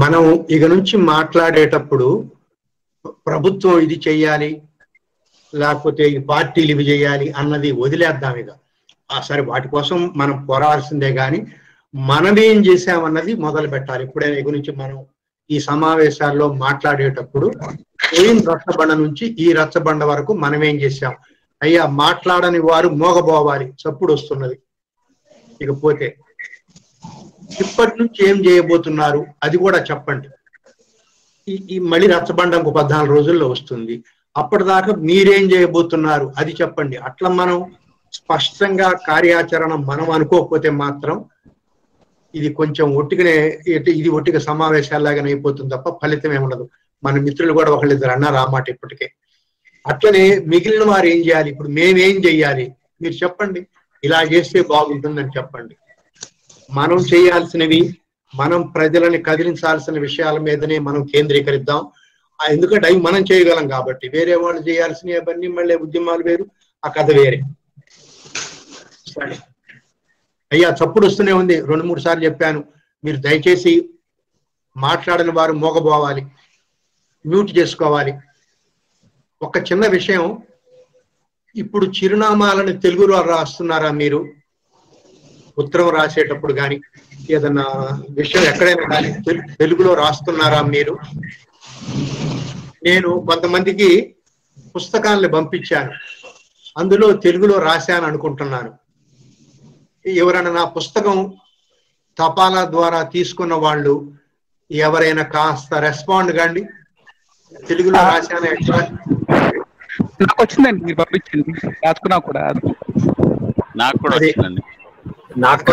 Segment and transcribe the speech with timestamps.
[0.00, 0.22] మనం
[0.54, 2.08] ఇక నుంచి మాట్లాడేటప్పుడు
[3.26, 4.50] ప్రభుత్వం ఇది చేయాలి
[5.52, 8.50] లేకపోతే ఈ పార్టీలు ఇవి చేయాలి అన్నది వదిలేద్దాం ఇక.
[9.10, 11.40] ఆ సరే వాటి కోసం మనం పోరాల్సిందే కానీ
[11.94, 14.02] మనమేం చేసామన్నది మొదలు పెట్టాలి.
[14.06, 14.98] ఇప్పుడైనా ఇక నుంచి మనం
[15.50, 17.48] ఈ సమావేశాల్లో మాట్లాడేటప్పుడు
[18.06, 21.14] పోయిన రచ్చబండ నుంచి ఈ రచ్చబండ వరకు మనమేం చేసాం
[21.60, 23.66] అయ్యా మాట్లాడని వారు మోగబోవాలి.
[23.82, 24.56] చప్పుడు వస్తున్నది.
[25.60, 26.06] ఇకపోతే
[27.60, 29.26] ఇప్పటి నుంచి ఏం చేయబోతున్నారు?
[29.42, 30.28] అది కూడా చెప్పండి.
[31.48, 34.04] ఈ మళ్ళీ రచ్చబండ ఇంకో పద్నాలుగు రోజుల్లో వస్తుంది.
[34.36, 36.32] అప్పటిదాకా మీరేం చేయబోతున్నారు?
[36.36, 36.96] అది చెప్పండి.
[36.96, 37.72] అట్లా మనం
[38.12, 41.24] స్పష్టంగా కార్యాచరణ మనం అనుకోకపోతే మాత్రం
[42.34, 44.40] ఇది కొంచెం ఒట్టిగానే ఇది- ఇది ఒట్టిగా
[45.24, 46.68] అయిపోతుంది తప్ప ఫలితం ఏముండదు.
[47.04, 49.12] మన మిత్రులు కూడా ఒకళ్ళిద్దరు అన్నారు ఆ మాట ఇప్పటికే.
[49.86, 51.50] అట్లనే మిగిలిన వారు ఏం చేయాలి?
[51.50, 52.74] ఇప్పుడు మేమేం చెయ్యాలి?
[53.02, 53.66] మీరు చెప్పండి.
[54.04, 55.76] ఇలా చేస్తే బాగుంటుందని చెప్పండి.
[56.70, 57.98] మనం చేయాల్సినవి
[58.34, 61.88] మనం ప్రజలని కదిలించాల్సిన విషయాల మీదనే మనం కేంద్రీకరిద్దాం.
[62.42, 64.08] ఆ ఎందుకంటే అవి మనం చేయగలం కాబట్టి.
[64.08, 66.46] వేరే వాళ్ళు చేయాల్సినవి అవన్నీ మళ్ళీ ఉద్యమాలు వేరు
[66.84, 67.42] ఆ కథ వేరే.
[70.52, 71.60] అయ్యా చప్పుడు వస్తూనే ఉంది.
[71.60, 72.64] రెండు మూడు సార్లు చెప్పాను.
[73.04, 73.90] మీరు దయచేసి
[74.76, 76.26] మాట్లాడని వారు మోగబోవాలి.
[77.26, 78.14] మ్యూట్ చేసుకోవాలి.
[79.42, 80.38] ఒక చిన్న విషయం.
[81.56, 84.28] ఇప్పుడు చిరునామాలను తెలుగులో రాస్తున్నారా మీరు?
[85.58, 86.80] ఉత్తరం రాసేటప్పుడు కానీ
[87.30, 87.64] ఏదన్నా
[88.10, 90.98] విషయం ఎక్కడైనా కానీ తెలు- తెలుగులో రాస్తున్నారా మీరు?
[92.84, 94.14] నేను కొంతమందికి
[94.76, 95.92] పుస్తకాలను పంపించాను.
[96.78, 98.72] అందులో తెలుగులో రాశాను అనుకుంటున్నాను.
[100.08, 101.34] ఎవరైనా నా పుస్తకం
[102.18, 104.12] తపాలా ద్వారా తీసుకున్న వాళ్ళు
[104.70, 106.64] ఎవరైనా కాస్త రెస్పాండ్ కండి.
[107.68, 108.72] తెలుగులో రాశాను
[110.22, 112.40] నాకు వచ్చిందండి మీరు పంపించింది రాసుకున్నా కూడా.
[113.76, 114.16] నాకు కూడా.
[114.16, 114.62] వచ్చిందండి.
[115.36, 115.72] నాకు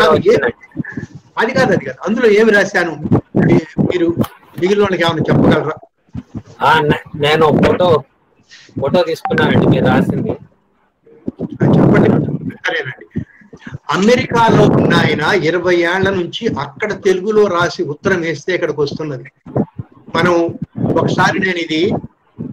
[1.38, 1.98] అది కాదు అది కాదు.
[2.08, 2.92] అందులో ఏమి రాశాను?
[3.82, 4.16] మీరు
[4.62, 5.76] మిగిలిన వాళ్ళకి ఏమైనా చెప్పగలరా?
[7.16, 8.04] నేను ఫోటో
[8.82, 10.30] ఫోటో తీసుకున్నానండి మీరు రాసింది.
[11.64, 12.10] చెప్పండి.
[12.56, 13.06] సరేనండి.
[13.92, 19.24] అమెరికాలో ఉన్న ఆయన ఇరవై ఏళ్ళ నుంచి అక్కడ తెలుగులో రాసి ఉత్తరం వేస్తే ఇక్కడికి వస్తున్నది.
[20.16, 20.34] మనం
[20.96, 21.94] ఒకసారి నేను ఇది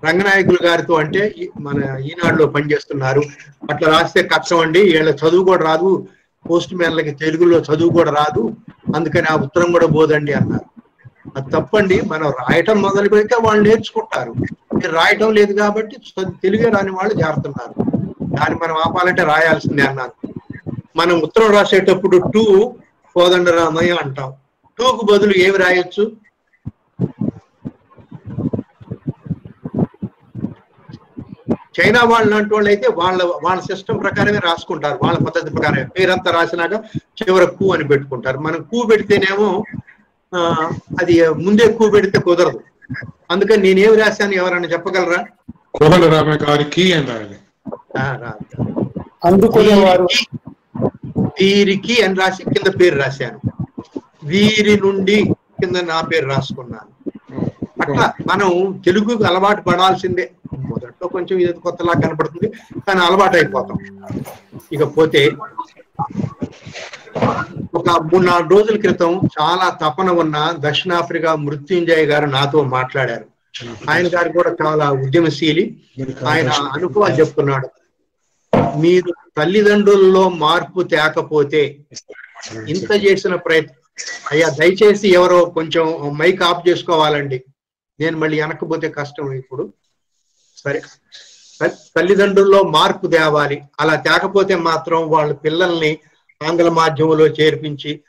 [0.07, 3.23] రంగనాయకులు గారితో అంటే మన ఈనాడులో పనిచేస్తున్నారు.
[3.71, 4.83] అట్లా రాస్తే కష్టం అండి.
[4.83, 6.09] వీళ్ళ చదువు కూడా రాదు.
[6.51, 8.55] పోస్ట్ మ్యాన్లకి తెలుగులో చదువు కూడా రాదు.
[8.97, 10.83] అందుకని ఆ ఉత్తరం కూడా పోదండి అన్నారు.
[11.37, 14.35] అది తప్పండి మనం రాయటం మొదలు పెడితే వాళ్ళు నేర్చుకుంటారు.
[14.87, 15.97] రాయటం లేదు కాబట్టి
[16.43, 17.75] తెలుగే రాని వాళ్ళు జారుతున్నారు.
[18.37, 20.29] దాన్ని మనం ఆపాలంటే రాయాల్సిందే అన్నారు.
[20.97, 22.75] మనం ఉత్తరం రాసేటప్పుడు టూ
[23.15, 24.33] కోదండరామయ్య అంటాం.
[24.79, 26.13] టూకు బదులు ఏమి రాయొచ్చు?
[31.81, 34.99] చైనా వాళ్ళు లాంటి వాళ్ళు అయితే వాళ్ళ వాళ్ళ సిస్టమ్ ప్రకారమే రాసుకుంటారు.
[35.03, 35.85] వాళ్ళ పద్ధతి ప్రకారమే.
[35.85, 36.73] పేరంతా రాసినాక
[37.03, 38.39] చివర కూ అని పెట్టుకుంటారు.
[38.39, 39.65] మనం కూ పెడితేనేమో
[40.35, 40.71] ఆ,
[41.03, 42.61] అది ముందే కూ పెడితే కుదరదు.
[43.31, 45.25] అందుకని నేనేమి రాశాను ఎవరైనా చెప్పగలరా?
[46.51, 47.09] గారికి అని.
[49.25, 53.41] అందుకునేవారు వీరికి- వీరికి అని రాసి కింద పేరు రాశాను.
[54.25, 55.25] వీరి నుండి
[55.61, 57.11] కింద నా పేరు రాసుకున్నాను.
[57.83, 60.31] అట్లా మనం తెలుగుకు అలవాటు పడాల్సిందే.
[60.97, 62.49] మొదట్లో కొంచెం ఇది కొత్తలా కనపడుతుంది
[62.87, 63.79] కానీ అలవాటు అయిపోతాం
[64.73, 65.23] ఇకపోతే
[67.79, 70.37] ఒక మూడు నాలుగు రోజుల క్రితం చాలా తపన ఉన్న
[70.67, 73.27] దక్షిణాఫ్రికా మృత్యుంజయ్ గారు నాతో మాట్లాడారు.
[73.91, 75.65] ఆయన గారు కూడా చాలా ఉద్యమశీలి.
[76.33, 77.69] ఆయన అనుభవాలు చెప్తున్నాడు.
[78.83, 81.63] మీరు తల్లిదండ్రుల్లో మార్పు తేకపోతే
[82.73, 83.83] ఇంత చేసిన ప్రయత్నం
[84.33, 85.85] అయ్యా దయచేసి ఎవరో కొంచెం
[86.21, 87.39] మైక్ ఆఫ్ చేసుకోవాలండి.
[87.99, 89.65] నేను మళ్ళీ వెనకపోతే కష్టం ఇప్పుడు.
[90.67, 90.81] సరే.
[91.97, 93.63] తల్లిదండ్రుల్లో మార్పు తేవాలి.
[93.81, 95.99] అలా తేకపోతే మాత్రం వాళ్ళ పిల్లల్ని
[96.41, 98.01] ఆంగ్ల మాధ్యమంలో చేర్పించి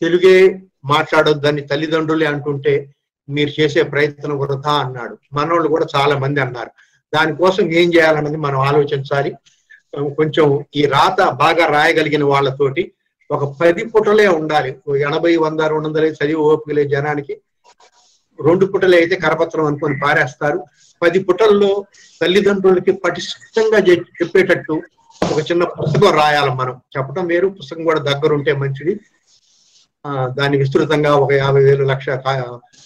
[0.00, 2.94] తెలుగే మాట్లాడొద్దని తల్లిదండ్రులే అంటుంటే
[3.28, 5.18] మీరు చేసే ప్రయత్నం వృధా అన్నాడు.
[5.32, 6.70] మనోళ్ళు కూడా చాలా మంది అన్నారు.
[7.14, 9.30] దానికోసం ఏం చేయాలన్నది మనం ఆలోచించాలి.
[10.16, 12.92] కొంచెం ఈ రాత బాగా రాయగలిగిన వాళ్ళతోటి
[13.30, 14.76] ఒక పది పుటలే ఉండాలి.
[14.88, 17.40] ఓ ఎనభై వంద రెండు వందలే చదివి ఓపికలే జనానికి.
[18.44, 20.64] రెండు పుటలే అయితే కరపత్రం అనుకొని పారేస్తారు.
[21.04, 21.84] పది పుటల్లో
[22.22, 24.82] తల్లిదండ్రులకి పటిష్టంగా చెప్పేటట్టు
[25.32, 26.80] ఒక చిన్న పుస్తకం రాయాలి మనం.
[26.96, 29.00] చెప్పడం వేరు పుస్తకం కూడా దగ్గరుంటే మంచిది.
[30.06, 32.06] ఆ దాన్ని విస్తృతంగా ఒక యాభై వేలు లక్ష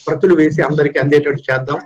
[0.06, 1.80] ప్రతులు వేసి అందరికీ అందేటట్టు చేద్దాం.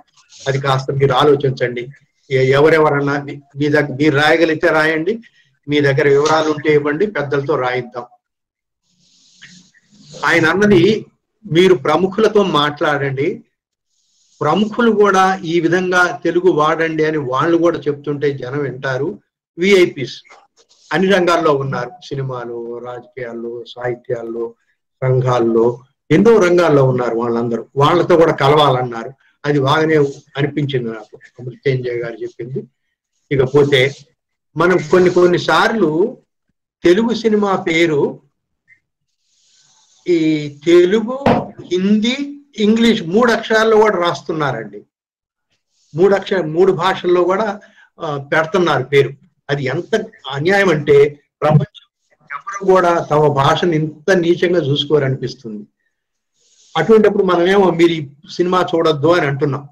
[0.49, 1.89] అది కాస్త మీరు ఆలోచించండి.
[2.31, 3.23] ఎవరెవరన్నా
[3.57, 5.19] మీ దగ్గర మీరు రాయగలిగితే రాయండి.
[5.69, 7.07] మీ దగ్గర వివరాలు ఉంటే ఇవ్వండి.
[7.07, 8.05] పెద్దలతో రాయిద్దాం.
[10.25, 11.07] ఆయన అన్నది
[11.53, 13.45] మీరు ప్రముఖులతో మాట్లాడండి.
[14.43, 19.19] ప్రముఖులు కూడా ఈ విధంగా తెలుగు వాడండి అని వాళ్ళు కూడా చెప్తుంటే జనం వింటారు.
[19.59, 20.23] విఐపీస్
[20.93, 21.91] అన్ని రంగాల్లో ఉన్నారు.
[22.05, 24.55] సినిమాలు రాజకీయాల్లో సాహిత్యాల్లో
[25.03, 25.81] సంఘాల్లో
[26.11, 27.67] ఎన్నో రంగాల్లో ఉన్నారు వాళ్ళందరూ.
[27.77, 29.13] వాళ్ళతో కూడా కలవాలన్నారు.
[29.45, 29.97] అది బాగానే
[30.37, 31.43] అనిపించింది నాకు.
[31.43, 32.63] మృత్యుంజయ్ గారు చెప్పింది.
[33.33, 33.95] ఇకపోతే
[34.57, 36.19] మనం కొన్ని కొన్ని సార్లు
[36.85, 38.21] తెలుగు సినిమా పేరు
[40.09, 41.25] ఈ తెలుగు
[41.73, 44.81] హిందీ ఇంగ్లీష్ మూడు అక్షరాల్లో కూడా రాస్తున్నారండి.
[45.95, 47.61] మూడు అక్షర మూడు భాషల్లో కూడా
[48.33, 49.11] పెడుతున్నారు పేరు.
[49.51, 49.95] అది ఎంత
[50.31, 50.97] అన్యాయం అంటే
[51.41, 51.87] ప్రపంచం
[52.31, 55.65] ఎవరు కూడా తమ భాషను ఇంత నీచంగా చూసుకోరనిపిస్తుంది.
[56.77, 58.03] అటువంటిప్పుడు మనమేమో మీరు ఈ
[58.37, 59.65] సినిమా చూడొద్దు అని అంటున్నాం.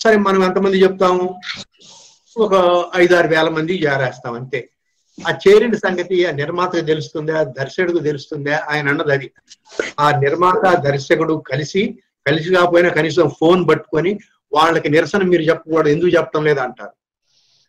[0.00, 1.24] సరే మనం ఎంతమంది చెప్తాము?
[2.36, 2.54] ఒక
[2.96, 4.60] ఐదారు వేల మంది చేరేస్తాం అంతే.
[5.28, 8.66] ఆ చేరిన సంగతి ఆ నిర్మాతకు తెలుస్తుందా దర్శకుడికి తెలుస్తుందా?
[8.70, 9.30] ఆయన అన్నది అది.
[10.00, 14.18] ఆ నిర్మాత దర్శకుడు కలిసి కలిసి కాకపోయినా కనీసం ఫోన్ పట్టుకొని
[14.52, 16.92] వాళ్ళకి నిరసన మీరు చెప్పకూడదు ఎందుకు చెప్పడం లేదు అంటారు.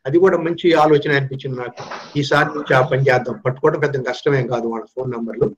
[0.06, 1.84] అది కూడా మంచి ఆలోచన అనిపించింది నాకు.
[2.20, 3.42] ఈసారి నుంచి ఆ పని చేద్దాం.
[3.46, 5.56] పట్టుకోవడం పెద్ద కష్టమేం కాదు వాళ్ళ ఫోన్ నంబర్లు.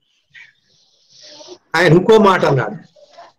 [1.76, 2.96] ఆయన ఇంకో మాట అన్నాడు.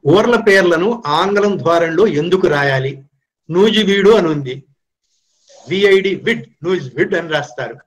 [0.07, 3.03] ఊర్ల పేర్లను ఆంగ్లం ద్వారంలో ఎందుకు రాయాలి?
[3.51, 4.63] నూజివీడు అని ఉంది.
[5.69, 7.86] విఐడి విడ్ నూజ్ విడ్ అని రాస్తారు.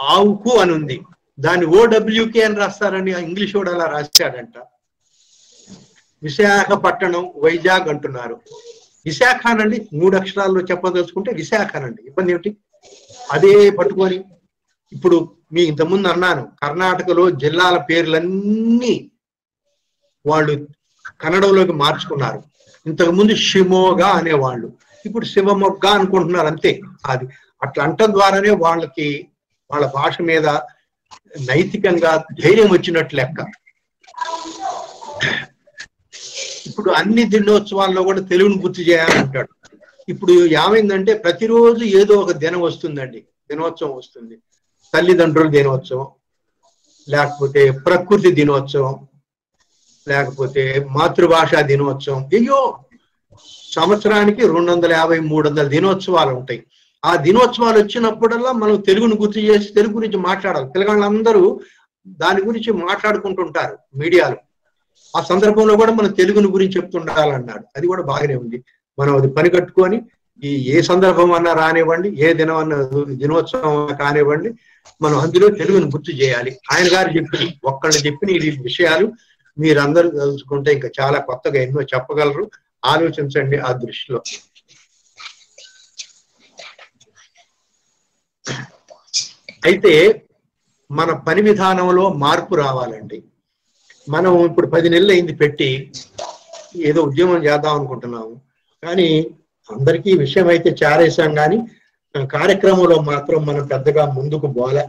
[0.00, 1.00] ఆవుకు అని ఉంది.
[1.40, 4.52] దాన్ని ఓడబ్ల్యూకే అని రాస్తారని ఇంగ్లీష్ వాడు అలా రాశాడంట.
[6.22, 8.40] విశాఖపట్టణం వైజాగ్ అంటున్నారు.
[9.06, 12.56] విశాఖనండి మూడు అక్షరాల్లో చెప్పదలుచుకుంటే విశాఖనండి ఇబ్బంది ఏమిటి?
[13.30, 14.24] అదే పట్టుకొని
[14.92, 19.10] ఇప్పుడు మీ ఇంతకుముందు అన్నాను కర్ణాటకలో జిల్లాల పేర్లన్నీ
[20.26, 20.68] వాళ్ళు
[21.20, 22.42] కన్నడంలోకి మార్చుకున్నారు.
[22.86, 24.72] ఇంతకు ముందు షిమోగా అనేవాళ్ళు.
[25.06, 26.80] ఇప్పుడు శివమొగ్గ అనుకుంటున్నారు అంతే.
[27.06, 27.24] అది
[27.62, 29.28] అట్లా అంటం ద్వారానే వాళ్ళకి
[29.70, 30.46] వాళ్ళ భాష మీద
[31.48, 33.38] నైతికంగా ధైర్యం వచ్చినట్లు లెక్క.
[36.70, 39.52] ఇప్పుడు అన్ని దినోత్సవాల్లో కూడా తెలుగును గుర్తు చేయాలంటాడు
[40.08, 43.20] ఇప్పుడు ఏమైందంటే ప్రతిరోజు ఏదో ఒక దినం వస్తుందండి.
[43.50, 44.36] దినోత్సవం వస్తుంది.
[44.94, 46.08] తల్లిదండ్రుల దినోత్సవం
[47.08, 48.96] లేకపోతే ప్రకృతి దినోత్సవం
[50.06, 50.62] లేకపోతే
[50.96, 52.22] మాతృభాష దినోత్సవం.
[52.32, 52.60] అయ్యో!
[53.72, 56.60] సంవత్సరానికి రెండు వందల యాభై మూడు వందల దినోత్సవాలు ఉంటాయి.
[57.04, 60.66] ఆ దినోత్సవాలు వచ్చినప్పుడల్లా మనం తెలుగును గుర్తు చేసి తెలుగు గురించి మాట్లాడాలి.
[60.66, 61.60] తెలంగాణలందరూ
[62.08, 64.36] దాని గురించి మాట్లాడుకుంటుంటారు మీడియాలో.
[65.16, 67.64] ఆ సందర్భంలో కూడా మనం తెలుగుని గురించి చెప్తుండాలన్నాడు.
[67.76, 68.64] అది కూడా బాగానే ఉంది.
[68.98, 70.02] మనం అది పని కట్టుకొని
[70.44, 74.50] ఈ ఏ సందర్భం అన్నా రానివ్వండి ఏ దినం అన్న దినోత్సవం అన్నా కానివ్వండి
[75.02, 76.58] మనం అందులో తెలుగుని గుర్తు చేయాలి.
[76.72, 79.12] ఆయన గారు చెప్పిన ఒక్కళ్ళు చెప్పిన ఈ విషయాలు
[79.58, 82.50] మీరందరూ తెలుసుకుంటే ఇంకా చాలా కొత్తగా ఎన్నో చెప్పగలరు.
[82.84, 84.22] ఆలోచించండి ఆ దృష్టిలో.
[89.66, 89.92] అయితే
[90.90, 93.18] మన పని విధానంలో మార్పు రావాలండి.
[94.08, 95.92] మనం ఇప్పుడు పది నెలలు అయింది పెట్టి
[96.88, 98.34] ఏదో ఉద్యమం చేద్దాం అనుకుంటున్నాము.
[98.82, 99.08] కానీ
[99.70, 101.58] అందరికీ విషయం అయితే చేరేసాం కానీ
[102.14, 104.84] కార్యక్రమంలో మాత్రం మనం పెద్దగా ముందుకు పోలే.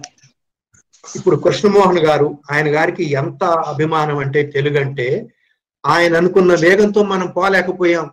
[1.03, 5.07] ఇప్పుడు కృష్ణమోహన్ గారు ఆయన గారికి ఎంత అభిమానం అంటే తెలుగు అంటే
[5.85, 8.05] ఆయన అనుకున్న వేగంతో మనం పోలేకపోయాం.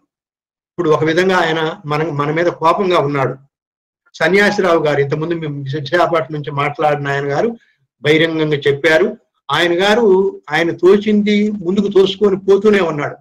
[0.71, 3.35] ఇప్పుడు ఒక విధంగా ఆయన మన మన మీద కోపంగా ఉన్నాడు.
[4.15, 7.57] సన్యాసిరావు గారు ఇంతకుముందు మేము విశాఖపట్నం నుంచి మాట్లాడిన ఆయన గారు
[8.03, 9.17] బహిరంగంగా చెప్పారు.
[9.51, 13.17] ఆయన గారు ఆయన తోచింది ముందుకు తోసుకొని పోతూనే ఉన్నాడు.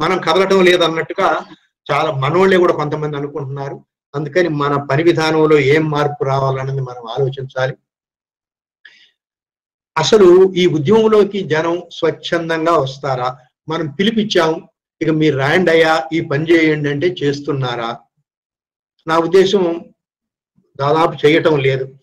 [0.00, 1.44] మనం కదలటం లేదన్నట్టుగా
[1.90, 3.84] చాలా మనోళ్ళే కూడా కొంతమంది అనుకుంటున్నారు.
[4.14, 7.76] అందుకని మన పని విధానంలో ఏం మార్పు రావాలన్నది మనం ఆలోచించాలి.
[9.98, 13.36] అసలు ఈ ఉద్యమంలోకి జనం స్వచ్ఛందంగా వస్తారా?
[13.68, 14.68] మనం పిలిపిచ్చాం.
[15.02, 17.98] ఇక మీరు రాయండి అయ్యా ఈ పని చేయండి అంటే చేస్తున్నారా?
[19.06, 19.84] నా ఉద్దేశం
[20.80, 21.94] దాదాపు చేయటం లేదు.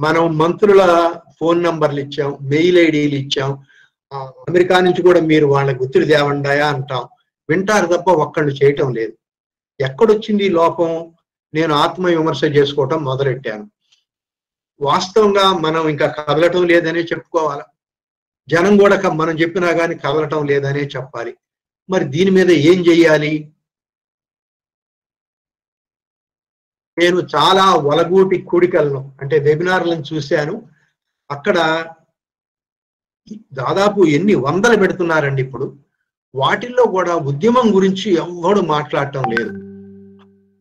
[0.00, 3.64] మనం మంత్రుల ఫోన్ నంబర్లు ఇచ్చాం మెయిల్ ఐడీలు ఇచ్చాం.
[4.12, 7.08] అమెరికా నుంచి కూడా మీరు వాళ్ళ గుర్తులు తేవండాయా అంటాం.
[7.48, 9.12] వింటారు తప్ప ఒక్కళ్ళు చేయటం లేదు.
[9.80, 11.12] ఎక్కడొచ్చింది ఈ లోపం?
[11.54, 13.70] నేను ఆత్మ విమర్శ చేసుకోవటం మొదలెట్టాను.
[14.80, 17.62] వాస్తవంగా మనం ఇంకా కదలటం లేదనే చెప్పుకోవాలి.
[18.48, 21.34] జనం కూడా క- మనం చెప్పినా కానీ కదలటం లేదనే చెప్పాలి.
[21.90, 23.53] మరి దీని మీద ఏం చెయ్యాలి?
[26.98, 30.62] నేను చాలా వలగూటి కూడికలను అంటే వెబినార్లను చూశాను.
[31.30, 31.86] అక్కడ
[33.52, 35.76] దాదాపు ఎన్ని వందలు పెడుతున్నారండి ఇప్పుడు.
[36.34, 39.50] వాటిల్లో కూడా ఉద్యమం గురించి ఎవ్వడు మాట్లాడటం లేదు.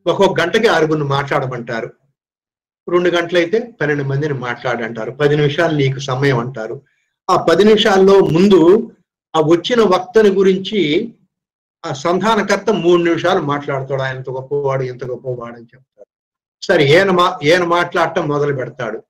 [0.09, 1.93] ఒక్కొక్క గంటకి ఆరుగురిని మాట్లాడమంటారు.
[2.89, 5.11] రెండు గంటలైతే పన్నెండు మందిని మాట్లాడంటారు.
[5.11, 6.81] పది నిమిషాలు నీకు సమయం అంటారు.
[7.29, 8.91] ఆ పది నిమిషాల్లో ముందు
[9.35, 11.13] ఆ వచ్చిన వక్తని గురించి
[11.85, 14.01] ఆ సంధానకర్త మూడు నిమిషాలు మాట్లాడతాడు.
[14.01, 15.92] ఆయన ఎంత గొప్పవాడు ఎంత గొప్పవాడు అని చెప్పి.
[16.67, 19.03] సరే ఈయన మా ఈయన మాట్లాడటం మొదలు పెడతాడు.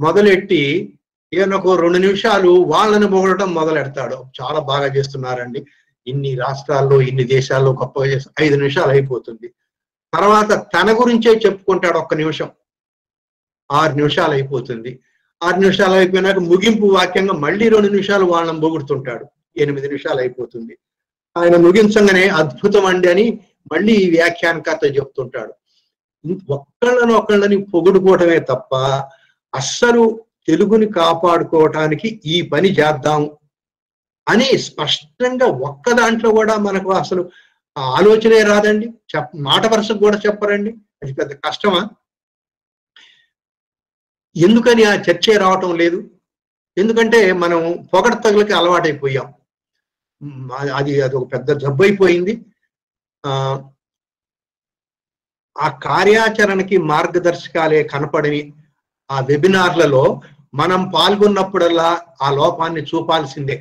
[0.00, 0.92] మొదలెట్టి
[1.32, 4.26] ఈయన ఒక రెండు నిమిషాలు వాళ్ళని పొగడటం మొదలెడతాడు.
[4.42, 5.66] చాలా బాగా చేస్తున్నారండి.
[6.06, 9.48] ఇన్ని రాష్ట్రాల్లో ఇన్ని దేశాల్లో గొప్పగా చేస్తారు ఐదు నిమిషాలు అయిపోతుంది.
[10.14, 12.50] తర్వాత తన గురించే చెప్పుకుంటాడు ఒక్క నిమిషం.
[13.72, 15.00] ఆరు నిమిషాలు అయిపోతుంది.
[15.42, 19.26] ఆరు నిమిషాలు అయిపోయినాక ముగింపు వాక్యంగా మళ్ళీ రెండు నిమిషాలు వాళ్ళని పొగుడుతుంటాడు.
[19.56, 20.78] ఎనిమిది నిమిషాలు అయిపోతుంది.
[21.36, 23.40] ఆయన ముగించగానే అద్భుతం అండి అని
[23.72, 25.54] మళ్ళీ ఈ వ్యాఖ్యానకర్త చెప్తుంటాడు.
[26.50, 28.76] ఒక్కళ్ళని ఒక్కళ్ళని పొగుడుకోవటమే తప్ప
[29.54, 33.30] అస్సలు తెలుగుని కాపాడుకోవటానికి ఈ పని చేద్దాం
[34.28, 37.30] అని స్పష్టంగా ఒక్క దాంట్లో కూడా మనకు అసలు
[37.78, 38.88] ఆలోచనే రాదండి.
[38.88, 40.74] చెప్ మాట వరుసకు కూడా చెప్పరండి.
[41.02, 41.88] అది పెద్ద కష్టమా?
[44.36, 46.10] ఎందుకని ఆ చర్చే రావటం లేదు?
[46.78, 49.34] ఎందుకంటే మనం పొగడతగులకి అలవాటైపోయాం.
[50.58, 52.44] అది- అది అది ఒక పెద్ద జబ్బు అయిపోయింది
[55.58, 58.42] ఆ కార్యాచరణకి మార్గదర్శకాలే కనపడని
[59.10, 60.04] ఆ వెబినార్లలో
[60.54, 61.88] మనం పాల్గొన్నప్పుడల్లా
[62.22, 63.56] ఆ లోపాన్ని చూపాల్సిందే.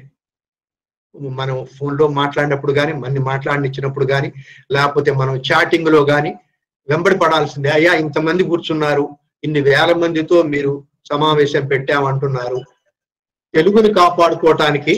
[1.33, 4.29] మనం ఫోన్లో మాట్లాడినప్పుడు కానీ మన్ని మాట్లాడినిచ్చినప్పుడు కానీ
[4.75, 6.31] లేకపోతే మనం చాటింగ్లో కానీ
[6.87, 9.05] వెంబడి పడాల్సిందే అయ్యా ఇంతమంది కూర్చున్నారు
[9.43, 10.71] ఇన్ని వేల మందితో మీరు
[11.11, 12.59] సమావేశం పెట్టామంటున్నారు.
[13.53, 14.93] తెలుగుని కాపాడుకోవటానికి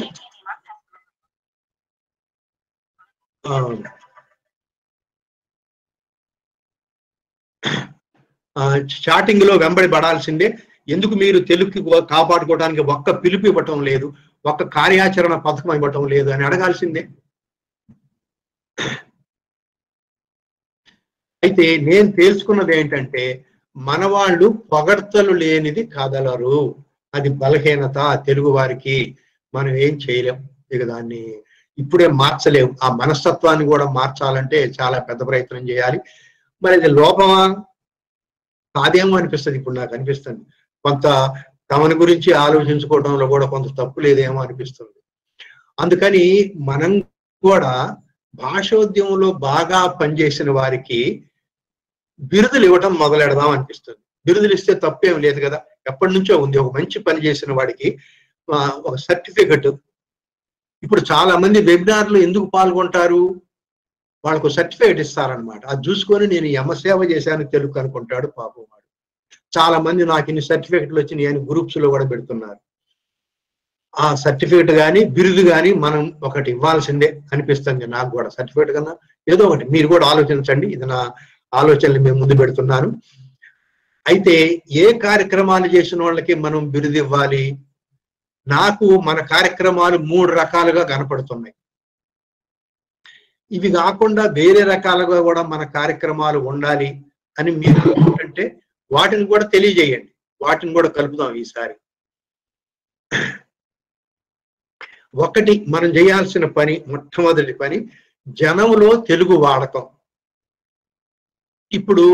[8.88, 10.58] స్టార్టింగ్లో వెంబడి పడాల్సిందే
[10.90, 14.14] ఎందుకు మీరు తెలుగు కాపాడుకోవడానికి ఒక్క పిలుపు ఇవ్వటం లేదు
[14.46, 17.08] ఒక్క కార్యాచరణ పథకం ఇవ్వటం లేదు అని అడగాల్సిందే.
[21.44, 23.46] అయితే నేను తెలుసుకున్నది ఏంటంటే
[23.78, 26.76] మన వాళ్ళు పొగడ్తలు లేనిది కదలరు.
[27.16, 29.18] అది బలహీనత తెలుగు వారికి.
[29.54, 30.44] మనం ఏం చేయలేం.
[30.72, 31.40] ఇక దాన్ని
[31.78, 36.00] ఇప్పుడే మార్చలేము ఆ మనస్తత్వాన్ని కూడా మార్చాలంటే చాలా పెద్ద ప్రయత్నం చేయాలి.
[36.64, 37.64] మరి ఇది లోపమా?
[38.80, 40.40] కాదేమో అనిపిస్తుంది ఇప్పుడు నాకు అనిపిస్తుంది.
[40.86, 41.36] కొంత
[41.72, 44.98] తమని గురించి ఆలోచించుకోవడంలో కూడా కొంత తప్పు లేదేమో అనిపిస్తుంది.
[45.80, 47.00] అందుకని మనం
[47.44, 47.96] కూడా
[48.36, 51.26] భాషోద్యమంలో బాగా పనిచేసిన వారికి
[52.20, 53.98] బిరుదులు ఇవ్వటం మొదలెడదాం అనిపిస్తుంది.
[54.26, 55.62] బిరుదులు ఇస్తే తప్పేం లేదు కదా.
[55.90, 56.58] ఎప్పటి నుంచో ఉంది.
[56.58, 58.00] ఒక మంచి పని చేసిన వాడికి
[58.52, 59.68] ఒక సర్టిఫికెట్.
[60.84, 63.42] ఇప్పుడు చాలా మంది వెబినార్లు ఎందుకు పాల్గొంటారు?
[64.26, 68.86] వాళ్ళకు సర్టిఫికేట్ ఇస్తారనమాట అది చూసుకొని నేను యమసేవ చేశాను తెలుగు అనుకుంటాడు పాపం వాడు.
[69.58, 72.60] చాలా మంది నాకు ఇన్ని సర్టిఫికెట్లు వచ్చి నేను గ్రూప్స్లో కూడా పెడుతున్నారు.
[74.00, 78.94] ఆ సర్టిఫికేట్ కానీ బిరుదు కానీ మనం ఒకటి ఇవ్వాల్సిందే అనిపిస్తుంది నాకు కూడా సర్టిఫికెట్ కన్నా.
[79.28, 80.68] ఏదో ఒకటి మీరు కూడా ఆలోచించండి.
[80.68, 81.00] ఇది నా
[81.54, 82.90] ఆలోచనలు మేము ముందు పెడుతున్నాను.
[84.08, 87.58] అయితే ఏ కార్యక్రమాలు చేసిన వాళ్ళకి మనం బిరుదు ఇవ్వాలి?
[88.48, 91.54] నాకు మన కార్యక్రమాలు మూడు రకాలుగా కనపడుతున్నాయి.
[93.52, 97.02] ఇవి కాకుండా వేరే రకాలుగా కూడా మన కార్యక్రమాలు ఉండాలి
[97.40, 100.12] అని మీరు అనుకుంటే వాటిని కూడా తెలియజేయండి.
[100.42, 101.74] వాటిని కూడా కలుపుదాం ఈసారి.
[105.16, 107.88] ఒకటి మనం చేయాల్సిన పని మొట్టమొదటి పని
[108.28, 109.90] జనంలో తెలుగు వాడకం.
[111.72, 112.06] ఇప్పుడు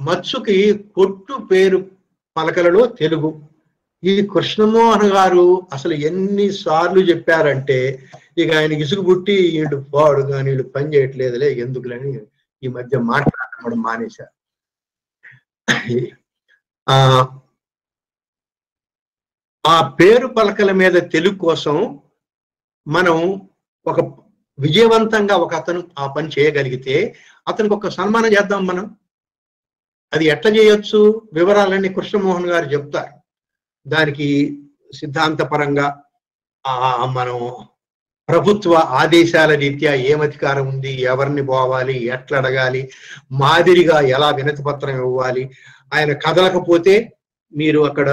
[0.00, 1.90] మత్సుకి కొట్టు పేరు
[2.36, 3.49] పలకలలో తెలుగు.
[4.02, 7.78] ఈ కృష్ణమోహన్ గారు అసలు ఎన్ని సార్లు చెప్పారంటే
[8.38, 12.12] ఇక ఆయన ఇసుగు పుట్టి వీళ్ళు పోడు కానీ వీళ్ళు పని చేయట్లేదులే ఎందుకులని
[12.62, 14.32] ఈ మధ్య మాట్లాడడం మానేశారు.
[16.86, 16.96] ఆ
[19.64, 21.76] ఆ పేరు పలకల మీద తెలుగు కోసం
[22.86, 23.16] మనం
[23.86, 23.98] ఒక
[24.58, 26.96] విజయవంతంగా ఒక అతను ఆ పని చేయగలిగితే
[27.46, 28.86] అతనికి ఒక సన్మానం చేద్దాం మనం.
[30.12, 31.00] అది ఎట్లా చేయొచ్చు?
[31.32, 33.12] వివరాలన్నీ కృష్ణమోహన్ గారు చెప్తారు.
[33.86, 34.28] దానికి
[34.94, 35.86] సిద్ధాంతపరంగా
[37.06, 37.36] మనం
[38.28, 42.88] ప్రభుత్వ ఆదేశాల రీత్యా ఏం అధికారం ఉంది ఎవరిని పోవాలి ఎట్లా అడగాలి
[43.32, 45.50] మాదిరిగా ఎలా వినతి పత్రం ఇవ్వాలి
[45.94, 46.94] ఆయన కదలకపోతే
[47.54, 48.10] మీరు అక్కడ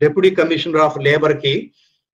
[0.00, 1.72] డిప్యూటీ కమిషనర్ ఆఫ్ లేబర్కి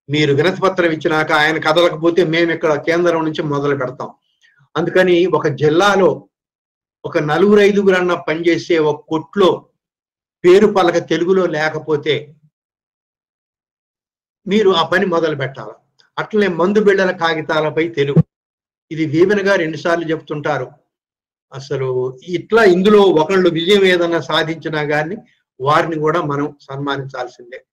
[0.08, 4.10] మీరు వినతి పత్రం ఇచ్చినాక ఆయన కదలకపోతే మేము ఇక్కడ కేంద్రం నుంచి మొదలు పెడతాం.
[4.76, 6.28] అందుకని ఒక జిల్లాలో
[7.04, 9.50] ఒక నలుగురు ఐదుగురు అన్న పనిచేసే ఒక కొట్లో
[10.44, 12.14] పేరు పలక తెలుగులో లేకపోతే
[14.46, 15.74] మీరు ఆ పని మొదలు పెట్టాలి.
[16.18, 18.22] అట్లనే మందు బిళ్ళల కాగితాలపై తెలుగు
[18.90, 20.68] ఇది వీవెన్ గారు ఎన్నిసార్లు చెప్తుంటారు.
[21.54, 25.16] అసలు ఇట్లా ఇందులో ఒకళ్ళు విజయం ఏదన్నా సాధించినా కానీ
[25.60, 27.64] వారిని కూడా మనం సన్మానించాల్సిందే.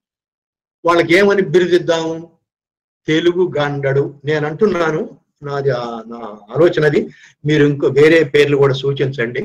[0.85, 2.39] వాళ్ళకి ఏమని బిరుదిద్దాము?
[3.07, 4.21] తెలుగు గండడు.
[4.25, 5.01] నేను అంటున్నాను
[5.43, 5.69] నాది
[6.11, 6.19] నా
[6.55, 7.09] ఆలోచనది
[7.45, 9.41] మీరు ఇంకో వేరే పేర్లు కూడా సూచించండి.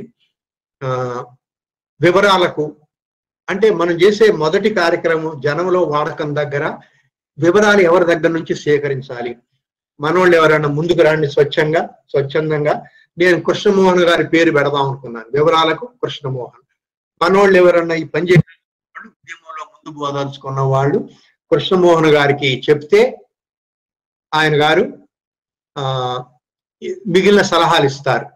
[2.01, 2.77] వివరాలకు.
[3.49, 6.65] అంటే మనం చేసే మొదటి కార్యక్రమం జనంలో వాడకం దగ్గర
[7.39, 9.37] వివరాలు ఎవరి దగ్గర నుంచి సేకరించాలి?
[10.01, 12.83] మనోళ్ళు ఎవరైనా ముందుకు రండి స్వచ్ఛంగా స్వచ్ఛందంగా.
[13.19, 15.27] నేను కృష్ణమోహన్ గారి పేరు పెడదాం అనుకున్నాను.
[15.35, 16.63] వివరాలకు కృష్ణమోహన్.
[17.23, 20.99] మనోళ్ళు ఎవరన్నా ఈ పని చేసే వాళ్ళు ఉద్యమంలో ముందు పోదలుచుకున్న వాళ్ళు
[21.51, 23.21] కృష్ణమోహన్ గారికి చెప్తే
[24.35, 24.99] ఆయన గారు
[25.79, 25.85] ఆ
[27.07, 28.27] మిగిలిన సలహాలు ఇస్తారు.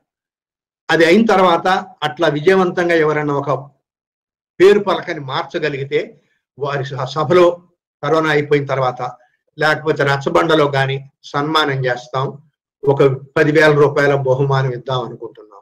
[0.90, 1.68] అది అయిన తర్వాత
[2.02, 3.50] అట్లా విజయవంతంగా ఎవరైనా ఒక
[4.60, 6.22] పేరు పలకని మార్చగలిగితే
[6.58, 7.67] వారి సభలో
[8.02, 9.02] కరోనా అయిపోయిన తర్వాత
[9.58, 12.38] లేకపోతే రచ్చబండలో కానీ సన్మానం చేస్తాం.
[12.88, 13.02] ఒక
[13.36, 15.60] పదివేల రూపాయల బహుమానం ఇద్దాం అనుకుంటున్నాం.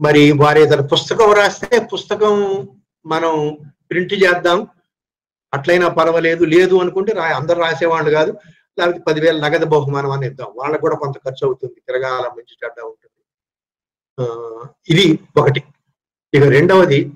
[0.00, 2.68] మరి వారు ఏదైనా పుస్తకం రాస్తే పుస్తకం
[3.06, 3.58] మనం
[3.90, 4.68] ప్రింట్ చేద్దాం.
[5.54, 8.38] అట్లయినా పర్వాలేదు లేదు అనుకుంటే రా అందరు రాసేవాళ్ళు కాదు.
[8.78, 10.52] లేకపోతే పదివేల నగదు బహుమానం అని ఇద్దాం.
[10.56, 11.74] వాళ్ళకు కూడా కొంత ఖర్చు అవుతుంది.
[11.74, 13.24] తిరగాల మంచి చెడ్డ ఉంటుంది.
[14.20, 15.62] ఆ, ఇది ఒకటి.
[16.34, 17.12] ఇక రెండవది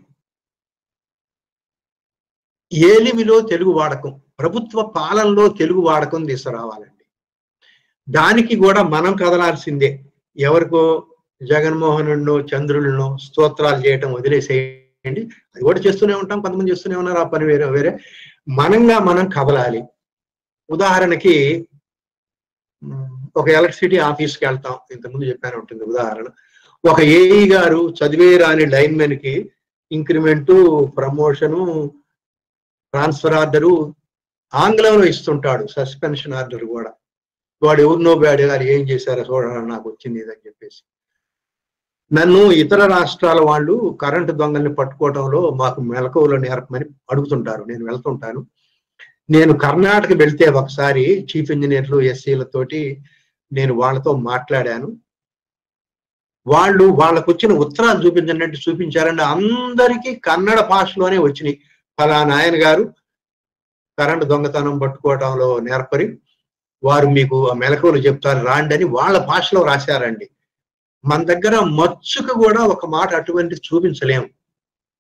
[2.72, 4.21] ఏలిమిలో తెలుగు వాడకం.
[4.38, 7.04] ప్రభుత్వ పాలనలో తెలుగు వాడకం తీసుకురావాలండి.
[8.12, 10.04] దానికి కూడా మనం కదలాల్సిందే.
[10.36, 11.06] ఎవరికో
[11.42, 15.20] జగన్మోహనుడినో చంద్రులను స్తోత్రాలు చేయటం వదిలేసేయండి.
[15.54, 16.40] అది కూడా చేస్తూనే ఉంటాం.
[16.40, 17.18] కొంతమంది చేస్తూనే ఉన్నారు.
[17.18, 17.98] ఆ పని వేరే వేరే.
[18.48, 19.84] మనంగా మనం కదలాలి.
[20.70, 21.68] ఉదాహరణకి
[23.36, 24.76] ఒక ఎలక్ట్రిసిటీ ఆఫీస్కి వెళ్తాం.
[24.92, 26.24] ఇంతకుముందు చెప్పాను ఉంటుంది ఉదాహరణ.
[26.90, 29.50] ఒక ఏఈ గారు చదివే రాని లైన్మెన్కి
[29.92, 31.90] ఇంక్రిమెంటు ప్రమోషను
[32.92, 33.94] ట్రాన్స్ఫర్ ఆర్డరు
[34.54, 36.92] ఆంగ్లంలో ఇస్తుంటాడు సస్పెన్షన్ ఆర్డర్ కూడా.
[37.62, 40.85] వాడు ఎవరినో బ్యాడ్ గారు ఏం చేశారో చూడాలని నాకు వచ్చింది ఇదని చెప్పేసి.
[42.14, 47.64] నన్ను ఇతర రాష్ట్రాల వాళ్ళు కరెంటు దొంగల్ని పట్టుకోవడంలో మాకు మెలకువలు నేర్పమని అడుగుతుంటారు.
[47.64, 48.47] నేను వెళ్తుంటాను.
[49.30, 53.02] నేను కర్ణాటక వెళ్తే ఒకసారి చీఫ్ ఇంజనీర్లు ఎస్సీలతోటి
[53.52, 54.97] నేను వాళ్ళతో మాట్లాడాను.
[56.47, 59.23] వాళ్ళు వాళ్ళకు వచ్చిన ఉత్తరాలు చూపించండి చూపించారండి.
[59.23, 61.61] అందరికీ కన్నడ భాషలోనే వచ్చినాయి.
[62.00, 62.94] ఫలానా ఆయన గారు
[63.99, 66.18] కరెంటు దొంగతనం పట్టుకోవటంలో నేర్పరి.
[66.84, 70.30] వారు మీకు ఆ మెలకువలు చెప్తారు రాండి అని వాళ్ళ భాషలో రాశారండి.
[71.04, 74.28] మన దగ్గర మచ్చుకు కూడా ఒక మాట అటువంటి చూపించలేము.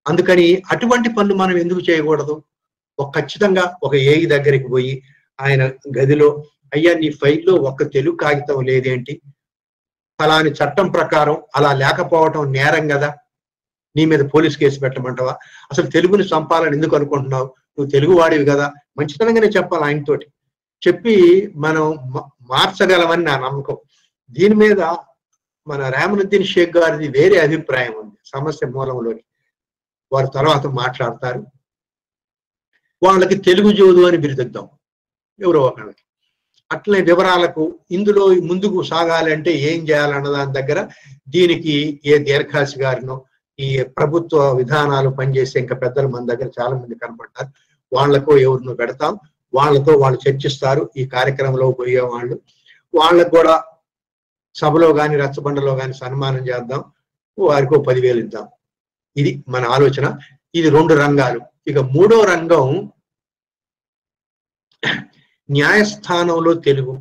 [0.08, 2.42] అందుకని అటువంటి పనులు మనం ఎందుకు చేయకూడదు?
[2.98, 5.02] ఒక ఖచ్చితంగా ఒక ఏఈ దగ్గరికి పోయి
[5.40, 6.44] ఆయన గదిలో
[6.74, 9.20] అయ్యా నీ ఫైల్లో ఒక్క తెలుగు కాగితం లేదేంటి?
[10.20, 13.14] ఫలాని చట్టం ప్రకారం అలా లేకపోవటం నేరం కదా?
[13.96, 15.36] నీ మీద పోలీస్ కేసు పెట్టమంటావా?
[15.70, 17.54] అసలు తెలుగుని చంపాలని ఎందుకు అనుకుంటున్నావు?
[17.78, 18.72] నువ్వు తెలుగు వాడివి కదా.
[18.98, 20.26] మంచితనంగానే చెప్పాలి ఆయనతోటి
[20.88, 23.76] చెప్పి మనం మ- మార్చగలమని నా నమ్మకం.
[24.30, 24.80] దీని మీద
[25.66, 29.20] మన రామనుద్దీన్ షేక్ గారిది వేరే అభిప్రాయం ఉంది సమస్య మూలంలోని.
[30.12, 31.46] వారు తర్వాత మాట్లాడతారు.
[33.02, 34.68] వాళ్ళకి తెలుగు జోదు అని బిరుదిద్దాం.
[35.40, 36.04] ఎవరో ఒకళ్ళకి.
[36.72, 40.88] అట్లనే వివరాలకు ఇందులో ముందుకు సాగాలంటే ఏం చేయాలన్న దాని దగ్గర
[41.28, 43.24] దీనికి ఏ దీర్ఘాసి గారినో
[43.62, 47.50] ఈ ప్రభుత్వ విధానాలు పనిచేసే ఇంకా పెద్దలు మన దగ్గర చాలా మంది కనపడతారు
[47.92, 49.18] వాళ్ళకు ఎవరినో పెడతాం.
[49.54, 50.90] వాళ్ళతో వాళ్ళు చర్చిస్తారు.
[50.96, 52.40] ఈ కార్యక్రమంలో పోయే వాళ్ళు.
[52.94, 53.64] వాళ్ళకు కూడా
[54.54, 56.84] సభలో కానీ రచ్చబండలో కానీ సన్మానం చేద్దాం.
[57.38, 58.48] వారికి పదివేలు ఇద్దాం.
[59.16, 60.18] ఇది మన ఆలోచన.
[60.54, 61.40] ఇది రెండు రంగాలు.
[61.66, 62.92] ఇక మూడో రంగం
[65.50, 67.00] న్యాయస్థానంలో తెలుగు.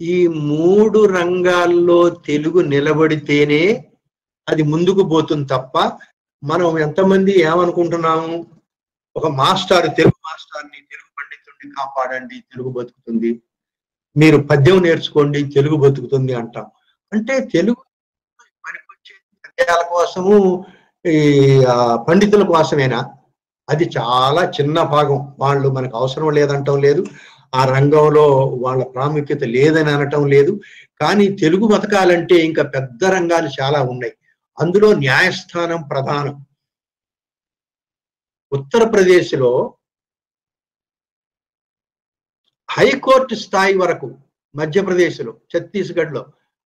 [0.00, 3.87] ఈ మూడు రంగాల్లో తెలుగు నిలబడితేనే
[4.48, 5.76] అది ముందుకు పోతుంది తప్ప
[6.42, 8.46] మనం ఎంతమంది ఏమనుకుంటున్నాము?
[9.16, 13.30] ఒక మాస్టర్ తెలుగు మాస్టర్ని తెలుగు పండితుడిని కాపాడండి తెలుగు బతుకుతుంది.
[14.16, 16.66] మీరు పద్యం నేర్చుకోండి తెలుగు బతుకుతుంది అంటాం.
[17.12, 17.80] అంటే తెలుగు
[18.64, 20.34] పనికొచ్చే పద్యాల కోసము
[21.04, 21.18] ఈ
[22.08, 23.00] పండితుల కోసమేనా?
[23.68, 25.34] అది చాలా చిన్న భాగం.
[25.38, 27.04] వాళ్ళు మనకు అవసరం లేదంటం లేదు.
[27.54, 28.26] ఆ రంగంలో
[28.60, 30.60] వాళ్ళ ప్రాముఖ్యత లేదని అనటం లేదు.
[31.00, 34.14] కానీ తెలుగు బతకాలంటే ఇంకా పెద్ద రంగాలు చాలా ఉన్నాయి.
[34.58, 36.36] అందులో న్యాయస్థానం ప్రధానం.
[38.52, 39.74] ఉత్తరప్రదేశ్లో
[42.70, 44.18] హైకోర్టు స్థాయి వరకు
[44.54, 46.22] మధ్యప్రదేశ్లో ఛత్తీస్గఢ్లో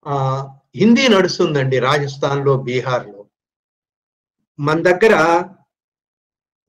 [0.06, 0.14] ఆ
[0.76, 3.26] హిందీ నడుస్తుందండి రాజస్థాన్లో బీహార్లో.
[4.58, 5.14] మన దగ్గర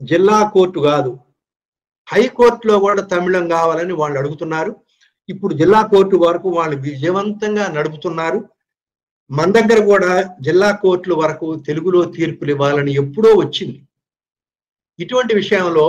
[0.02, 1.20] జిల్లా కోర్టు కాదు.
[2.08, 4.86] హైకోర్టులో కూడా తమిళం కావాలని వాళ్ళు అడుగుతున్నారు.
[5.30, 8.50] ఇప్పుడు జిల్లా కోర్టు వరకు వాళ్ళు విజయవంతంగా నడుపుతున్నారు.
[9.30, 13.78] మన దగ్గర కూడా జిల్లా కోర్టుల వరకు తెలుగులో తీర్పులు ఇవ్వాలని ఎప్పుడో వచ్చింది.
[15.00, 15.86] ఇటువంటి విషయంలో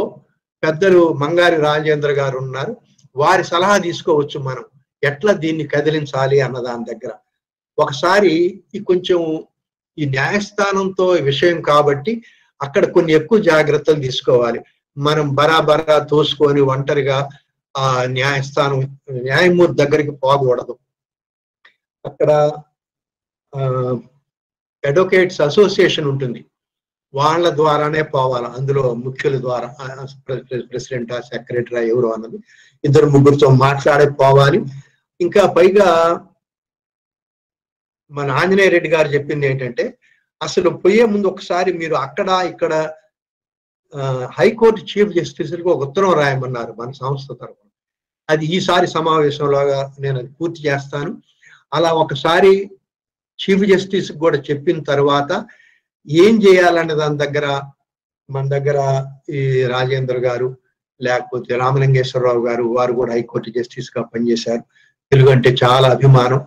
[0.63, 2.77] పెద్దలు మంగారి రాజేంద్ర గారు ఉన్నారు.
[3.17, 4.65] వారి సలహా తీసుకోవచ్చు మనం.
[5.03, 7.13] ఎట్లా దీన్ని కదిలించాలి అన్న దాని దగ్గర.
[7.79, 9.21] ఒకసారి ఈ కొంచెం
[9.99, 12.13] ఈ న్యాయస్థానంతో విషయం కాబట్టి
[12.61, 14.61] అక్కడ కొన్ని ఎక్కువ జాగ్రత్తలు తీసుకోవాలి.
[14.97, 17.19] మనం బరాబరా తోసుకొని ఒంటరిగా
[17.75, 20.75] ఆ న్యాయస్థానం న్యాయమూర్తి దగ్గరికి పోకూడదు.
[22.05, 22.31] అక్కడ
[24.85, 26.41] అడ్వకేట్స్ అసోసియేషన్ ఉంటుంది.
[27.15, 28.49] వాళ్ళ ద్వారానే పోవాలి.
[28.57, 29.69] అందులో ముఖ్యుల ద్వారా
[30.71, 32.39] ప్రెసిడెంట్ సెక్రటరీ ఎవరు అన్నది
[32.85, 34.59] ఇద్దరు ముగ్గురితో మాట్లాడే పోవాలి.
[35.21, 35.89] ఇంకా పైగా
[38.13, 39.85] మన ఆంజనేయ రెడ్డి గారు చెప్పింది ఏంటంటే
[40.41, 42.73] అసలు పోయే ముందు ఒకసారి మీరు అక్కడ ఇక్కడ
[43.93, 44.03] ఆ,
[44.37, 47.69] హైకోర్టు చీఫ్ జస్టిస్కి ఒక ఉత్తరం రాయమన్నారు మన సంస్థ తరఫున
[48.29, 51.11] అది ఈసారి సమావేశంలోగా నేను అది పూర్తి చేస్తాను.
[51.73, 52.53] అలా ఒకసారి
[53.43, 55.45] చీఫ్ జస్టిస్ కూడా చెప్పిన తర్వాత
[56.11, 57.61] ఏం చేయాలనే దాని దగ్గర
[58.31, 60.57] మన దగ్గర ఈ రాజేంద్ర గారు
[61.03, 64.61] లేకపోతే రామలింగేశ్వరరావు గారు వారు కూడా హైకోర్టు జస్టిస్గా పనిచేశారు.
[65.13, 66.41] తెలుగు అంటే చాలా అభిమానం.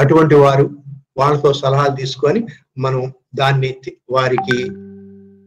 [0.00, 0.76] అటువంటి వారు
[1.16, 2.46] వాళ్ళతో సలహాలు తీసుకొని
[2.78, 3.76] మనం దాన్ని
[4.10, 4.64] వారికి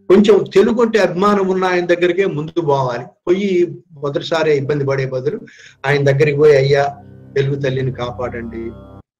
[0.07, 3.05] కొంచెం తెలుగు అంటే అభిమానం ఉన్న ఆయన దగ్గరికే ముందుకు పోవాలి.
[3.27, 5.39] పోయి మొదటిసారి ఇబ్బంది పడే బదులు
[5.85, 6.97] ఆయన దగ్గరికి పోయి అయ్యా
[7.35, 8.71] తెలుగు తల్లిని కాపాడండి.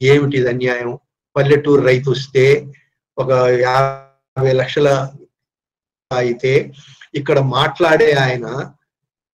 [0.06, 1.00] ఏమిటి ఇది అన్యాయం?
[1.38, 2.68] పల్లెటూరు రైతు వస్తే
[3.18, 5.10] ఒక యాభై లక్షల
[6.14, 6.74] అయితే
[7.16, 8.72] ఇక్కడ మాట్లాడే ఆయన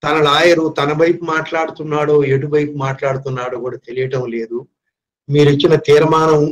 [0.04, 4.66] తన లాయరు తన వైపు మాట్లాడుతున్నాడో ఎటువైపు మాట్లాడుతున్నాడో కూడా తెలియటం లేదు.
[5.28, 6.44] మీరు ఇచ్చిన తీర్మానం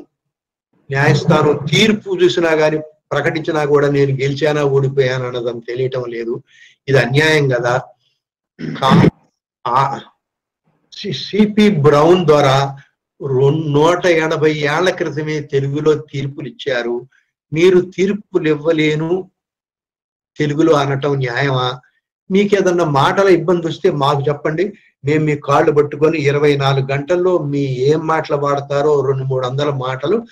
[0.90, 6.42] న్యాయస్థానం తీర్పు చూసినా కానీ ప్రకటించినా కూడా నేను గెలిచానా ఓడిపోయానా అన్నదం తెలియటం లేదు.
[6.88, 7.82] ఇది అన్యాయం కదా.
[10.96, 12.76] సి- సిపి బ్రౌన్ ద్వారా
[13.68, 17.08] నూట ఎనభై ఏళ్ళ క్రితమే తెలుగులో తీర్పులు ఇచ్చారు.
[17.52, 19.30] మీరు తీర్పులు ఇవ్వలేను.
[20.36, 21.80] తెలుగులో అనటం న్యాయమా?
[22.30, 24.72] మీకు ఏదన్నా మాటల ఇబ్బంది వస్తే మాకు చెప్పండి.
[25.04, 30.26] మేము మీ కాళ్ళు పట్టుకొని ఇరవై నాలుగు గంటల్లో మీ ఏం మాటలు వాడతారో రెండు మూడు వందల మాటలు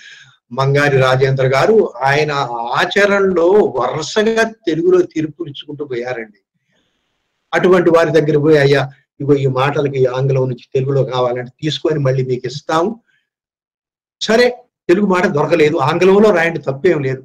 [0.52, 6.38] మంగారి రాజేంద్ర గారు ఆయన ఆచరణలో వరుసగా తెలుగులో తీర్పులు ఇచ్చుకుంటూ పోయారండి.
[7.54, 12.46] అటువంటి వారి దగ్గర పోయి అయ్యా ఇగో ఈ మాటలకి ఆంగ్లం నుంచి తెలుగులో కావాలంటే తీసుకొని మళ్ళీ మీకు
[12.52, 12.90] ఇస్తాము.
[14.20, 14.46] సరే
[14.88, 15.76] తెలుగు మాట దొరకలేదు.
[15.88, 17.22] ఆంగ్లంలో రాయండి తప్పేం లేదు.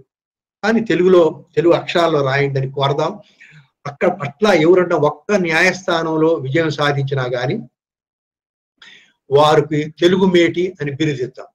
[0.63, 1.21] కానీ తెలుగులో
[1.55, 3.11] తెలుగు అక్షరాల్లో రాయండి అని కోరదాం.
[3.85, 7.57] అక్కడ పట్ల ఎవరన్నా ఒక్క న్యాయస్థానంలో విజయం సాధించినా కానీ
[9.29, 11.49] వారికి తెలుగు మేటి అని బిరుదిద్దాం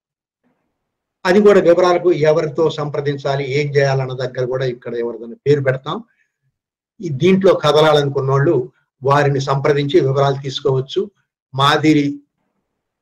[1.25, 5.97] అది కూడా వివరాలకు ఎవరితో సంప్రదించాలి ఏం చేయాలన్న దగ్గర కూడా ఇక్కడ ఎవరిదైనా పేరు పెడతాం.
[7.23, 8.55] దీంట్లో కదలాలనుకున్న వాళ్ళు
[9.03, 11.11] వారిని సంప్రదించి వివరాలు తీసుకోవచ్చు.
[11.55, 12.07] మాదిరి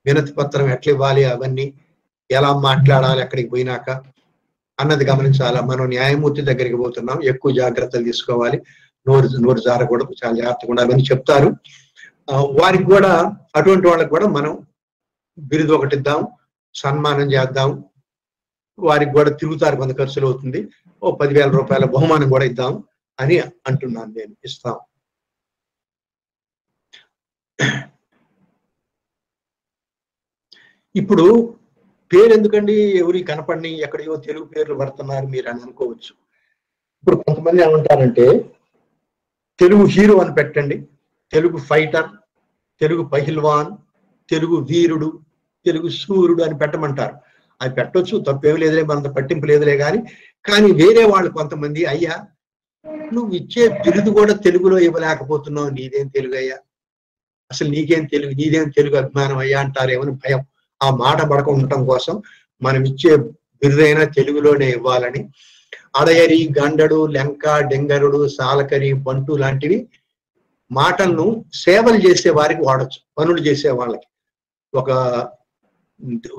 [0.07, 1.67] వినతి పత్రం ఎట్లా ఇవ్వాలి అవన్నీ
[2.31, 3.91] ఎలా మాట్లాడాలి అక్కడికి పోయినాక
[4.79, 5.61] అన్నది గమనించాలా?
[5.61, 8.59] మనం న్యాయమూర్తి దగ్గరికి పోతున్నాం ఎక్కువ జాగ్రత్తలు తీసుకోవాలి.
[9.07, 11.49] నోరు నోరు జారకూడదు చాలా జాగ్రత్తగా ఉండాలి అని చెప్తారు.
[12.61, 13.13] వారికి కూడా
[13.57, 14.53] అటువంటి వాళ్ళకి కూడా మనం
[15.39, 16.27] బిరుదు ఒకటి ఇద్దాం
[16.75, 17.85] సన్మానం చేద్దాం.
[18.79, 20.61] వారికి కూడా తిరుగుతారు కొంత ఖర్చులు అవుతుంది.
[21.03, 22.85] ఓ పదివేల రూపాయల బహుమానం కూడా ఇద్దాం
[23.21, 24.77] అని అంటున్నాను నేను ఇస్తాం.
[30.95, 31.25] ఇప్పుడు
[32.11, 36.13] పేరు ఎందుకండి ఎవరి కనపడిని ఎక్కడయో తెలుగు పేర్లు పడుతున్నారు మీరు అని అనుకోవచ్చు.
[37.01, 38.27] ఇప్పుడు కొంతమంది ఏమంటారంటే
[39.59, 40.77] తెలుగు హీరో అని పెట్టండి.
[41.33, 42.09] తెలుగు ఫైటర్
[42.81, 43.71] తెలుగు పహిల్వాన్
[44.29, 45.09] తెలుగు వీరుడు
[45.67, 47.15] తెలుగు సూర్యుడు అని పెట్టమంటారు.
[47.61, 50.01] అది పెట్టొచ్చు తప్పేమి లేదులే మనంత పట్టింపు లేదులే కానీ
[50.45, 52.17] కానీ వేరే వాళ్ళు కొంతమంది అయ్యా
[53.15, 56.57] నువ్వు ఇచ్చే బిరుదు కూడా తెలుగులో ఇవ్వలేకపోతున్నావు నీదేం తెలుగు అయ్యా
[57.51, 60.41] అసలు నీకేం తెలుగు నీదేం తెలుగు అభిమానం అయ్యా అంటారేమని భయం.
[60.81, 62.15] ఆ మాట పడక ఉండటం కోసం
[62.63, 63.13] మనం ఇచ్చే
[63.63, 65.23] బిరుదైనా తెలుగులోనే ఇవ్వాలని
[65.97, 69.79] అడయరి గండడు లెంక డెంగరుడు సాలకరి బంటు లాంటివి
[70.71, 72.99] మాటలను సేవలు చేసే వారికి వాడచ్చు.
[73.19, 74.07] పనులు చేసే వాళ్ళకి.
[74.75, 74.91] ఒక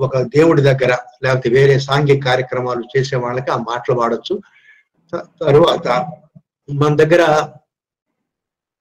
[0.00, 0.92] ఒక దేవుడి దగ్గర
[1.22, 4.34] లేకపోతే వేరే సాంఘిక కార్యక్రమాలు చేసే వాళ్ళకి ఆ మాటలు వాడచ్చు.
[5.40, 5.86] తరువాత
[6.68, 7.22] మన దగ్గర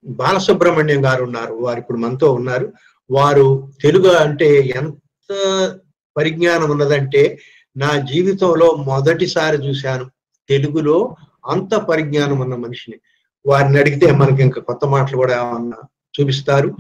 [0.05, 2.73] బాలసుబ్రహ్మణ్యం గారు ఉన్నారు వారు ఇప్పుడు మనతో ఉన్నారు.
[3.11, 5.31] వారు తెలుగు అంటే ఎంత
[6.17, 7.39] పరిజ్ఞానం ఉన్నదంటే
[7.77, 10.11] నా జీవితంలో మొదటిసారి చూశాను
[10.49, 11.15] తెలుగులో
[11.47, 12.99] అంత పరిజ్ఞానం ఉన్న మనిషిని.
[13.45, 15.77] వారిని అడిగితే మనకి ఇంకా కొత్త మాటలు కూడా ఏమన్నా
[16.21, 16.75] చూపిస్తారు.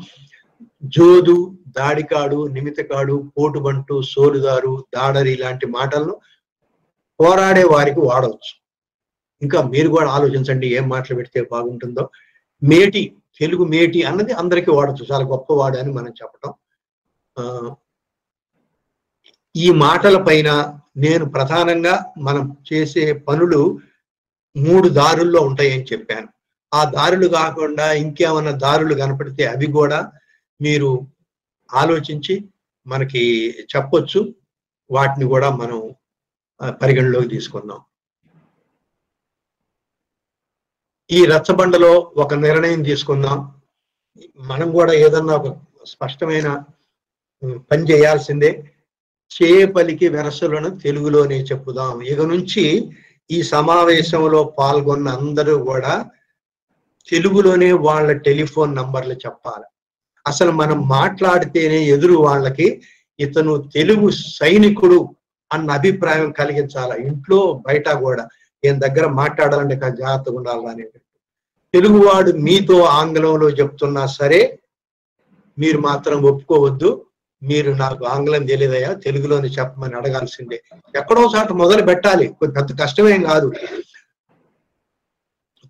[0.83, 6.19] జోదు దాడికాడు నిమితకాడు పోటుబంటు సోలుదారు దాడరి ఇలాంటి మాటలను
[7.19, 8.59] పోరాడే వారికి వాడవచ్చు.
[9.41, 12.09] ఇంకా మీరు కూడా ఆలోచించండి ఏం మాటలు పెడితే బాగుంటుందో.
[12.63, 13.01] మేటి
[13.39, 15.03] తెలుగు మేటి అన్నది అందరికీ వాడచ్చు.
[15.11, 16.51] చాలా గొప్పవాడు అని మనం చెప్పటం.
[19.55, 23.79] ఈ మాటల పైన నేను ప్రధానంగా మనం చేసే పనులు
[24.55, 26.29] మూడు దారుల్లో ఉంటాయని చెప్పాను.
[26.73, 29.99] ఆ దారులు కాకుండా ఇంకేమన్నా దారులు కనపడితే అవి కూడా
[30.61, 30.89] మీరు
[31.69, 32.35] ఆలోచించి
[32.87, 33.23] మనకి
[33.75, 34.35] చెప్పొచ్చు.
[34.91, 35.79] వాటిని కూడా మనం
[36.81, 37.79] పరిగణలోకి తీసుకుందాం.
[41.11, 43.51] ఈ రచ్చబండలో ఒక నిర్ణయం తీసుకుందాం.
[44.39, 46.63] మనం కూడా ఏదన్నా ఒక స్పష్టమైన
[47.71, 48.63] పని చేయాల్సిందే.
[49.31, 52.01] చేపలికి వెరసలను తెలుగులోనే చెప్పుదాం.
[52.01, 52.91] ఇక నుంచి
[53.31, 56.05] ఈ సమావేశంలో పాల్గొన్న అందరూ కూడా
[57.07, 59.67] తెలుగులోనే వాళ్ళ టెలిఫోన్ నంబర్లు చెప్పాలి.
[60.27, 62.81] అసలు మనం మాట్లాడితేనే ఎదురు వాళ్ళకి
[63.19, 65.15] ఇతను తెలుగు సైనికుడు
[65.53, 67.07] అన్న అభిప్రాయం కలిగించాలి.
[67.07, 68.27] ఇంట్లో బయట కూడా
[68.65, 71.19] ఈయన దగ్గర మాట్లాడాలంటే జాగ్రత్తగా ఉండాలి అనేటట్టు.
[71.73, 74.59] తెలుగువాడు మీతో ఆంగ్లంలో చెప్తున్నా సరే
[75.59, 77.05] మీరు మాత్రం ఒప్పుకోవద్దు.
[77.43, 80.63] మీరు నాకు ఆంగ్లం తెలియదయా తెలుగులోనే చెప్పమని అడగాల్సిందే.
[80.95, 82.27] ఎక్కడో చాట మొదలు పెట్టాలి.
[82.27, 83.53] కొ- పెద్ద కష్టమేం కాదు.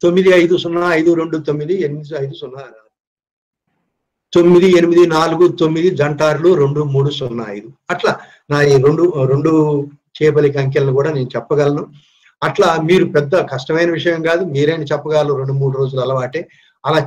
[0.04, 2.64] తొమ్మిది ఐదు సున్నా ఐదు రెండు తొమ్మిది ఎనిమిది ఐదు సున్నా
[4.34, 7.72] తొమ్మిది ఎనిమిది నాలుగు తొమ్మిది జంటార్లు రెండు మూడు సున్నా ఐదు.
[7.90, 9.84] అట్లా నా ఈ రెండు రెండు
[10.24, 11.88] చేపలికి అంకెలను కూడా నేను చెప్పగలను.
[12.42, 16.42] అట్లా మీరు పెద్ద కష్టమైన విషయం కాదు మీరైనా చెప్పగలరు రెండు మూడు రోజులు అలవాటే.
[16.86, 17.00] అలా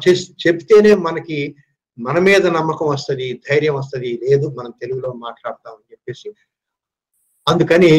[0.46, 1.56] చెప్తేనే మనకి
[1.98, 6.28] మన మీద నమ్మకం వస్తుంది ధైర్యం వస్తుంది లేదు మనం తెలుగులో మాట్లాడతామని చెప్పేసి.
[7.46, 7.92] అందుకని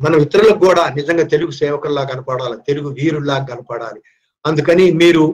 [0.00, 4.00] మనం ఇతరులకు కూడా నిజంగా తెలుగు సేవకుల్లా కనపడాలి తెలుగు వీరుల్లా కనపడాలి.
[4.46, 5.24] అందుకని మీరు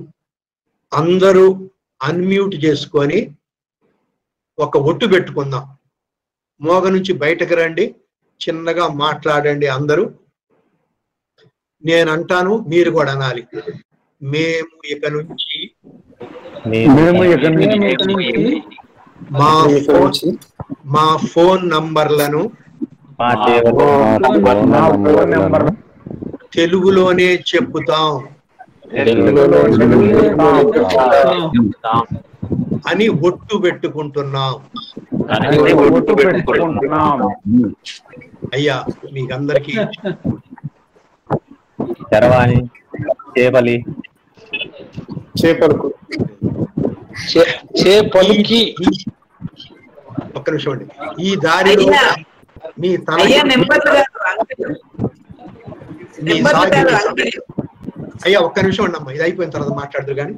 [0.93, 1.71] అందరూ
[2.03, 3.19] అన్మ్యూట్ చేసుకొని
[4.59, 5.65] ఒక ఒట్టు పెట్టుకుందాం.
[6.61, 7.95] మోగ నుంచి బయటకు రండి
[8.41, 10.05] చిన్నగా మాట్లాడండి అందరూ.
[11.83, 13.43] నేను అంటాను మీరు కూడా అనాలి.
[14.21, 15.59] మేము ఇక నుంచి
[19.33, 20.29] మా ఫోన్ నుంచి
[20.95, 22.43] మా ఫోన్ నంబర్లను
[23.21, 23.87] మా సేవలు
[24.73, 25.67] మా ఫోన్ నెంబర్
[26.55, 28.13] తెలుగులోనే చెప్పుతాం.
[32.91, 34.55] అని ఒట్టు పెట్టుకుంటున్నాం.
[38.55, 38.77] అయ్యా
[39.15, 39.75] మీకందరికీ
[42.15, 42.59] చరవాణి
[43.39, 43.77] చేపలి.
[45.41, 45.89] చేపలకు.
[47.83, 48.61] చేపలికి.
[50.37, 50.87] ఒక్క నిమిషం అండి.
[51.23, 52.05] ఈ దారిలో అయ్యా.
[52.81, 53.21] మీ తల.
[58.25, 60.35] అయ్యా ఒక్క నిమిషం ఉండమ్మా ఇది అయిపోయిన తర్వాత మాట్లాడదు కానీ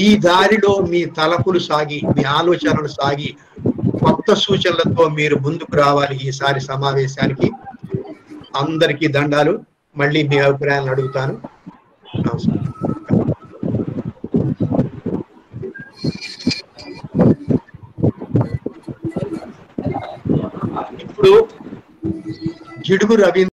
[0.00, 3.30] ఈ దారిలో మీ తలపులు సాగి మీ ఆలోచనలు సాగి
[4.04, 7.48] కొత్త సూచనలతో మీరు ముందుకు రావాలి ఈసారి సమావేశానికి.
[8.56, 9.54] అందరికీ దండాలు.
[9.96, 11.34] మళ్ళీ మీ అభిప్రాయాలను అడుగుతాను.
[12.26, 12.62] నమస్కారం.
[21.04, 21.32] ఇప్పుడు
[22.88, 23.54] జిడుగు రవీంద్ర